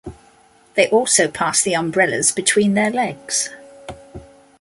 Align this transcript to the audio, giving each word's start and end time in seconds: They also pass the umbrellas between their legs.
They 0.73 0.87
also 0.89 1.27
pass 1.27 1.61
the 1.61 1.75
umbrellas 1.75 2.31
between 2.31 2.73
their 2.73 2.89
legs. 2.89 3.51